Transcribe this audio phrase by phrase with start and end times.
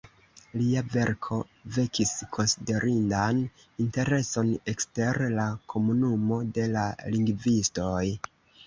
[0.59, 1.37] Lia verko
[1.75, 3.43] vekis konsiderindan
[3.87, 8.05] intereson ekster la komunumo de la lingvistoj.